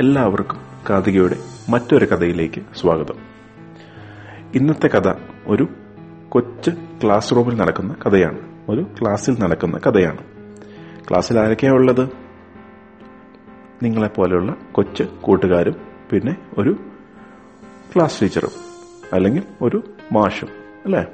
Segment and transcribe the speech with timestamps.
[0.00, 1.36] എല്ലാവർക്കും കാതികയുടെ
[1.68, 3.14] മറ്റൊരു കഥയിലേക്ക് സ്വാഗതം.
[4.54, 5.12] ഇന്നത്തെ കഥ
[5.46, 5.68] ഒരു
[6.28, 6.70] കൊച്ചു
[7.04, 8.38] ക്ലാസ് റൂമിൽ നടക്കുന്ന കഥയാണ്.
[8.68, 10.18] ഒരു ക്ലാസ്സിൽ നടക്കുന്ന കഥയാണ്.
[11.10, 12.08] ക്ലാസ്സിൽ ആരൊക്കെയാ ഉള്ളത്?
[13.82, 15.74] നിങ്ങളെ പോലെയുള്ള കൊച്ചു കൂട്ടുകാരും
[16.10, 16.76] പിന്നെ ഒരു
[17.94, 18.50] ക്ലാസ് ടീച്ചറും
[19.12, 19.82] അല്ലെങ്കിൽ ഒരു
[20.12, 20.48] മാഷും
[20.84, 21.06] അല്ലേ?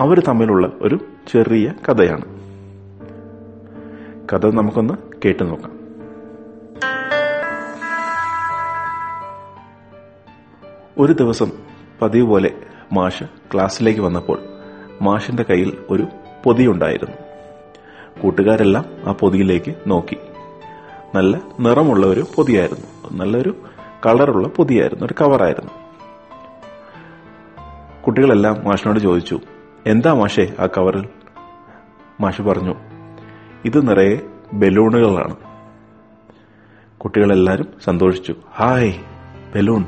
[0.00, 0.98] അവർ തമ്മിലുള്ള ഒരു
[1.32, 2.24] ചെറിയ കഥയാണ്.
[4.32, 5.83] കഥ നമുക്കൊന്ന് കേട്ടു നോക്കാം.
[10.98, 11.50] ഒരു ദിവസം
[12.02, 12.52] പതിവ് പോലെ
[12.92, 14.38] മാഷ് ക്ലാസ്സിലേക്ക് വന്നപ്പോൾ
[15.02, 16.06] മാഷിന്റെ കയ്യിൽ ഒരു
[16.44, 17.16] പൊതിയുണ്ടായിരുന്നു
[18.20, 20.16] കൂട്ടുകാരെല്ലാം ആ പൊതിയിലേക്ക് നോക്കി.
[21.14, 23.12] നല്ല നിറമുള്ള ഒരു പൊതിയായിരുന്നു.
[23.12, 23.56] നല്ലൊരു
[24.06, 25.06] കളറുള്ള പൊതിയായിരുന്നു.
[25.06, 25.70] ഒരു കവറായിരുന്നു.
[28.06, 29.40] കുട്ടികളെല്ലാം മാഷിനോട് ചോദിച്ചു
[29.86, 31.08] എന്താ മാഷേ ആ കവറിൽ?
[32.20, 32.74] മാഷ് പറഞ്ഞു
[33.64, 34.18] ഇത് നിറയെ
[34.52, 35.36] ബലൂണുകളാണ്.
[36.98, 38.34] കുട്ടികളെല്ലാരും സന്തോഷിച്ചു.
[38.54, 38.92] Hi
[39.54, 39.84] balloon.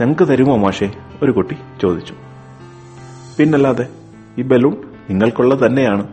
[0.00, 2.14] ഞങ്ങൾക്ക് തരുമോ മാഷേ ഒരു കുട്ടി ചോദിച്ചു.
[3.38, 3.88] പിന്നല്ലാതെ
[4.38, 4.76] ഈ ബലൂൺ
[5.10, 6.08] നിങ്ങൾക്കുള്ള തന്നെയാണ്.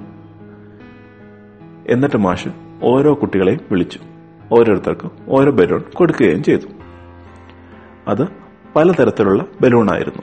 [1.88, 2.48] എന്നിട്ട് മാഷ്
[2.84, 4.00] ഓരോ കുട്ടികളെയും വിളിച്ചു.
[4.52, 6.66] ഓരോരുത്തർക്കും ഓരോ ബലൂൺ കൊടുക്കുകയും ചെയ്തു.
[8.08, 8.28] അത്
[8.76, 10.22] പലതരത്തിലുള്ള ബലൂണായിരുന്നു.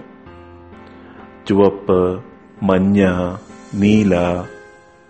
[1.46, 2.24] ചുവപ്പ്
[2.62, 3.08] മഞ്ഞ
[3.74, 4.16] നീല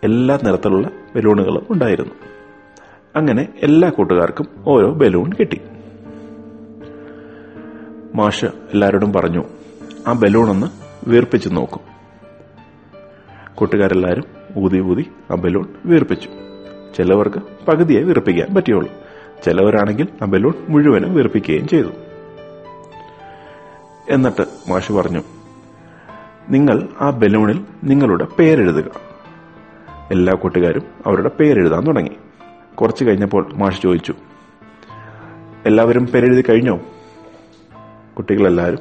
[0.04, 2.14] എല്ലാ നിറത്തിലുള്ള ബലൂണുകളും ഉണ്ടായിരുന്നു.
[3.16, 5.60] അങ്ങനെ എല്ലാ കൂട്ടുകാർക്കും ഓരോ ബലൂൺ കിട്ടി.
[8.14, 9.44] മാഷ് എല്ലാവരോടും പറഞ്ഞു
[10.08, 10.66] ആ ബലൂൺ ഒന്ന്
[11.08, 11.80] വീർപ്പിച്ചു നോക്കും.
[13.54, 14.24] കൂട്ടുകാരെല്ലാവരും
[14.56, 16.28] ഊതി ഊതി ആ ബലൂൺ വീർപ്പിച്ചു.
[16.96, 18.92] ചിലവർക്ക് പകുതിയെ വീർപ്പിക്കാൻ പറ്റിയുള്ളൂ.
[19.44, 21.88] ചിലവരാണെങ്കിൽ ആ ബലൂൺ മുഴുവനും വീർപ്പിക്കുകയും ചെയ്തു.
[24.10, 25.22] എന്നിട്ട് മാഷ് പറഞ്ഞു
[26.50, 28.84] നിങ്ങൾ ആ ബലൂണിൽ നിങ്ങളുടെ പേരെഴുതുക.
[30.10, 32.16] എല്ലാ കൂട്ടുകാരും അവരുടെ പേരെഴുതാൻ തുടങ്ങി.
[32.74, 34.14] കുറച്ച് കഴിഞ്ഞപ്പോൾ മാഷ് ചോദിച്ചു
[35.66, 36.80] എല്ലാവരും പേരെഴുതി കഴിഞ്ഞോ?
[38.16, 38.78] കുട്ടികളെല്ലാവരും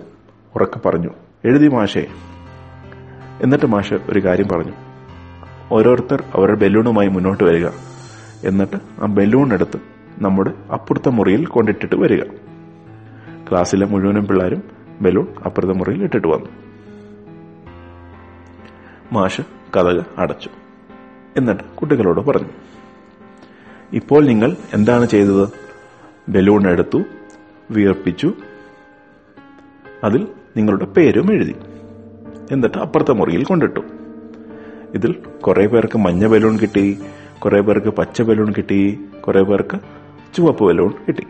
[0.55, 1.09] ഉറക്കെ പറഞ്ഞു
[1.45, 2.07] എഴുതി മാഷേ.
[3.41, 4.71] എന്നിട്ട് മാഷ് ഒരു കാര്യം പറഞ്ഞു
[5.71, 7.67] ഓരോരുത്തർ അവരുടെ ബലൂണുമായി മുന്നോട്ട് വരിക.
[8.43, 9.79] എന്നിട്ട് ആ ബലൂൺ എടുത്ത്
[10.17, 12.23] നമ്മുടെ അപ്പുറത്തെ മുറിയിൽ കൊണ്ടിട്ടിട്ട് വരിക.
[13.49, 14.63] ക്ലാസ്സിലെ മുഴുവനും പിള്ളേരും
[15.01, 16.49] ബലൂൺ അപ്പുറത്തെ മുറിയിൽ ഇട്ടിട്ട് വന്നു.
[19.11, 19.41] മാഷ്
[19.77, 20.49] കഥക അടച്ചു.
[21.37, 22.49] എന്നിട്ട് കുട്ടികളോട് പറഞ്ഞു
[23.93, 25.49] ഇപ്പോൾ നിങ്ങൾ എന്താണ് ചെയ്തത്?
[26.29, 27.03] ബലൂൺ എടുത്തു
[27.71, 28.33] വിയർപ്പിച്ചു
[30.03, 30.27] അതിൽ
[30.57, 31.55] നിങ്ങളുടെ പേരും എഴുതി.
[32.51, 33.79] എന്നിട്ട് അപ്പുറത്തെ മുറിയിൽ കൊണ്ടിട്ടു.
[34.93, 36.99] ഇതിൽ കുറെ പേർക്ക് മഞ്ഞ ബലൂൺ കിട്ടി
[37.39, 39.79] കുറെ പേർക്ക് പച്ച ബലൂൺ കിട്ടി കുറെ പേർക്ക്
[40.35, 41.23] ചുവപ്പ് ബലൂൺ കിട്ടി.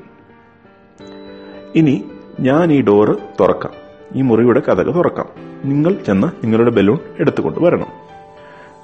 [1.76, 2.06] ഇനി
[2.40, 3.74] ഞാൻ ഈ ഡോറ് തുറക്കാം.
[4.16, 5.28] ഈ മുറിയുടെ കഥക തുറക്കാം.
[5.66, 7.88] നിങ്ങൾ ചെന്ന് നിങ്ങളുടെ ബലൂൺ എടുത്തുകൊണ്ട് വരണം.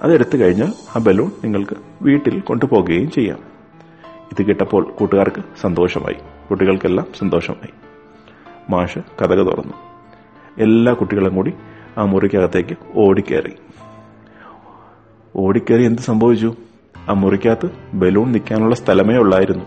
[0.01, 3.39] അതെടുത്തു കഴിഞ്ഞാൽ ആ ബലൂൺ നിങ്ങൾക്ക് വീട്ടിൽ കൊണ്ടുപോകുകയും ചെയ്യാം.
[4.31, 6.16] ഇത് കിട്ടപ്പോൾ കൂട്ടുകാർക്ക് സന്തോഷമായി.
[6.50, 7.88] കുട്ടികൾക്കെല്ലാം സന്തോഷമായി.
[8.69, 9.74] മാഷ് കഥക തുറന്നു.
[10.57, 11.53] എല്ലാ കുട്ടികളും കൂടി
[11.97, 13.53] ആ മുറിക്കകത്തേക്ക് ഓടിക്കേറി.
[15.35, 16.56] ഓടിക്കേറി എന്ത് സംഭവിച്ചു?
[17.09, 19.66] ആ മുറിക്കകത്ത് ബലൂൺ നിൽക്കാനുള്ള സ്ഥലമേ ഉള്ളായിരുന്നു.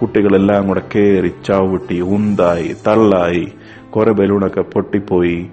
[0.00, 3.52] കുട്ടികളെല്ലാം കൂടെ കയറി ചവിട്ടി ഉന്തായി തള്ളായി
[3.90, 5.50] കുറെ ബലൂണൊക്കെ പൊട്ടിപ്പോയി.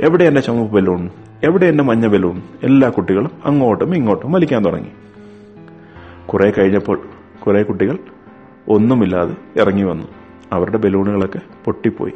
[0.00, 1.10] എവിടെ എന്റെ ചുമപ്പ് ബലൂൺ?
[1.44, 2.42] എവിടെ എന്റെ മഞ്ഞ ബലൂൺ?
[2.62, 4.90] എല്ലാ കുട്ടികളും അങ്ങോട്ടും ഇങ്ങോട്ടും വലിക്കാൻ തുടങ്ങി.
[6.26, 7.02] കുറെ കഴിഞ്ഞപ്പോൾ
[7.46, 7.98] കുറെ കുട്ടികൾ
[8.68, 10.21] ഒന്നുമില്ലാതെ ഇറങ്ങി വന്നു.
[10.52, 12.12] അവരുടെ ബലൂണുകളൊക്കെ പൊട്ടിപ്പോയി.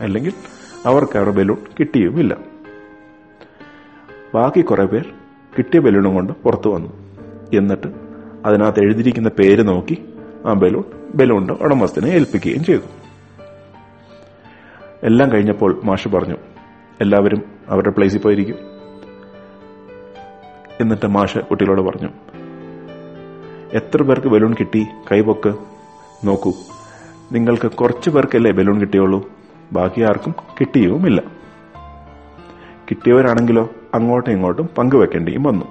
[0.00, 0.32] അല്ലെങ്കിൽ
[0.86, 2.36] അവർക്ക് അവരുടെ ബലൂൺ കിട്ടിയുമില്ല.
[4.34, 5.12] ബാക്കി കുറേ പേർ
[5.58, 6.88] കിട്ടിയ ബലൂണും കൊണ്ട് പുറത്തു വന്നു.
[7.56, 7.86] എന്നിട്ട്
[8.46, 10.14] അതിനകത്ത് എഴുതിയിരിക്കുന്ന പേര് നോക്കി
[10.46, 10.84] ആ ബലൂൺ
[11.14, 12.82] ബലൂണിന്റെ ഉടമസ്ഥനെ ഏൽപ്പിക്കുകയും ചെയ്തു.
[15.02, 16.34] എല്ലാം കഴിഞ്ഞപ്പോൾ മാഷ് പറഞ്ഞു
[17.00, 18.56] എല്ലാവരും അവരുടെ പ്ലേസിൽ പോയിരിക്കും.
[20.80, 22.08] എന്നിട്ട് മാഷ് കുട്ടികളോട് പറഞ്ഞു
[23.72, 24.86] എത്ര പേർക്ക് ബലൂൺ കിട്ടി?
[25.12, 25.54] കൈപൊക്ക്
[26.24, 26.52] നോക്കൂ.
[27.32, 29.28] നിങ്ങൾക്ക് കുറച്ചു പേർക്കല്ലേ ബലൂൺ കിട്ടിയുള്ളൂ?
[29.72, 31.22] ബാക്കി ആർക്കും കിട്ടിയുമില്ല.
[32.90, 35.64] കിട്ടിയവരാണെങ്കിലോ അങ്ങോട്ടും ഇങ്ങോട്ടും പങ്കുവെക്കേണ്ടിയും വന്നു.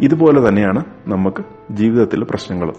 [0.00, 2.74] ഇതുപോലെ തന്നെയാണ് നമുക്ക് ജീവിതത്തിലെ പ്രശ്നങ്ങളും.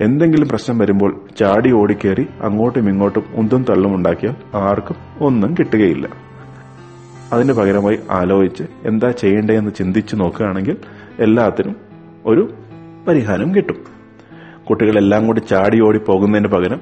[0.00, 6.08] എന്തെങ്കിലും പ്രശ്നം വരുമ്പോൾ ചാടി ഓടിക്കേറി അങ്ങോട്ടും ഇങ്ങോട്ടും ഉന്തും തള്ളും ഉണ്ടാക്കിയാൽ ആർക്കും ഒന്നും കിട്ടുകയില്ല.
[7.32, 10.76] അതിന് പകരമായി ആലോചിച്ച് എന്താ ചെയ്യേണ്ടതെന്ന് ചിന്തിച്ചു നോക്കുകയാണെങ്കിൽ
[11.18, 11.76] എല്ലാത്തിനും
[12.26, 12.50] ഒരു
[13.08, 13.95] പരിഹാരം കിട്ടും.
[14.68, 16.80] കുട്ടികളെല്ലാം കൂടി ചാടി ഓടി പോകുന്നതിന് പകരം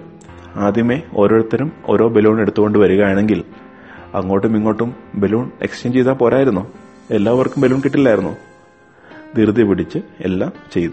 [0.56, 3.44] ആദ്യമേ ഓരോരുത്തരും ഓരോ ബലൂൺ എടുത്തുകൊണ്ട് വരികയാണെങ്കിൽ
[4.14, 6.70] അങ്ങോട്ടും ഇങ്ങോട്ടും ബലൂൺ എക്സ്ചേഞ്ച് ചെയ്താൽ പോരായിരുന്നോ?
[7.10, 8.36] എല്ലാവർക്കും ബലൂൺ കിട്ടില്ലായിരുന്നു?
[9.36, 10.92] ധൃതി പിടിച്ച് എല്ലാം ചെയ്തു.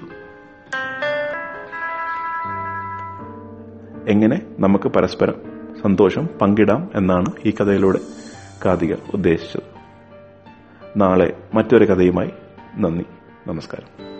[4.07, 4.41] എങ്ങനെ?
[4.59, 5.33] നമുക്ക് പരസ്പരം
[5.83, 7.99] സന്തോഷം പങ്കിടാം എന്നാണ് ഈ കഥയിലൂടെ
[8.65, 9.63] കാതിക ഉദ്ദേശിച്ചത്.
[10.97, 12.31] നാളെ മറ്റൊരു കഥയുമായി
[12.77, 13.05] നന്ദി.
[13.47, 14.10] നമസ്കാരം.